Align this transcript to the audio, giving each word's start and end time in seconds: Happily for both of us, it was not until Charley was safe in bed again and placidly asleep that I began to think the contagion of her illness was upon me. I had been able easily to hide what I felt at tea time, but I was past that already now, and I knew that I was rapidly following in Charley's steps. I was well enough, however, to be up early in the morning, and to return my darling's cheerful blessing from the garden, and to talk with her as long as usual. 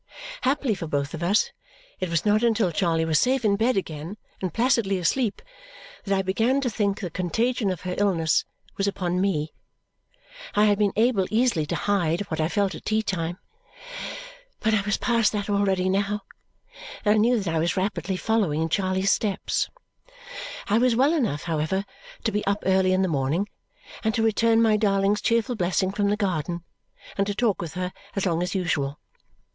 Happily 0.41 0.73
for 0.73 0.87
both 0.87 1.13
of 1.13 1.21
us, 1.21 1.51
it 1.99 2.09
was 2.09 2.25
not 2.25 2.41
until 2.41 2.71
Charley 2.71 3.05
was 3.05 3.19
safe 3.19 3.45
in 3.45 3.55
bed 3.55 3.77
again 3.77 4.17
and 4.41 4.51
placidly 4.51 4.97
asleep 4.97 5.43
that 6.05 6.17
I 6.17 6.23
began 6.23 6.59
to 6.61 6.71
think 6.71 7.01
the 7.01 7.11
contagion 7.11 7.69
of 7.69 7.81
her 7.81 7.93
illness 7.95 8.43
was 8.77 8.87
upon 8.87 9.21
me. 9.21 9.53
I 10.55 10.65
had 10.65 10.79
been 10.79 10.91
able 10.95 11.27
easily 11.29 11.67
to 11.67 11.75
hide 11.75 12.21
what 12.31 12.41
I 12.41 12.47
felt 12.47 12.73
at 12.73 12.83
tea 12.85 13.03
time, 13.03 13.37
but 14.59 14.73
I 14.73 14.81
was 14.81 14.97
past 14.97 15.33
that 15.33 15.51
already 15.51 15.87
now, 15.87 16.21
and 17.05 17.13
I 17.13 17.17
knew 17.19 17.39
that 17.39 17.53
I 17.53 17.59
was 17.59 17.77
rapidly 17.77 18.17
following 18.17 18.63
in 18.63 18.69
Charley's 18.69 19.11
steps. 19.11 19.69
I 20.67 20.79
was 20.79 20.95
well 20.95 21.13
enough, 21.13 21.43
however, 21.43 21.85
to 22.23 22.31
be 22.31 22.43
up 22.47 22.63
early 22.65 22.91
in 22.91 23.03
the 23.03 23.07
morning, 23.07 23.47
and 24.03 24.15
to 24.15 24.23
return 24.23 24.63
my 24.63 24.77
darling's 24.77 25.21
cheerful 25.21 25.55
blessing 25.55 25.91
from 25.91 26.09
the 26.09 26.17
garden, 26.17 26.63
and 27.19 27.27
to 27.27 27.35
talk 27.35 27.61
with 27.61 27.75
her 27.75 27.93
as 28.15 28.25
long 28.25 28.41
as 28.41 28.55
usual. 28.55 28.99